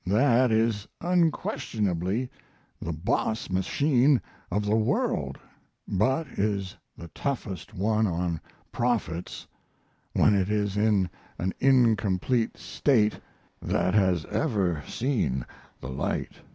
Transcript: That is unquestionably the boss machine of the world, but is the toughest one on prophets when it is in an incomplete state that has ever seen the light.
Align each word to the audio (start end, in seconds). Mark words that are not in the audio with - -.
That 0.03 0.51
is 0.51 0.87
unquestionably 0.99 2.27
the 2.81 2.91
boss 2.91 3.51
machine 3.51 4.19
of 4.49 4.65
the 4.65 4.75
world, 4.75 5.37
but 5.87 6.25
is 6.39 6.75
the 6.97 7.09
toughest 7.09 7.75
one 7.75 8.07
on 8.07 8.41
prophets 8.71 9.45
when 10.13 10.33
it 10.33 10.49
is 10.49 10.75
in 10.75 11.07
an 11.37 11.53
incomplete 11.59 12.57
state 12.57 13.19
that 13.61 13.93
has 13.93 14.25
ever 14.25 14.81
seen 14.87 15.45
the 15.81 15.89
light. 15.89 16.31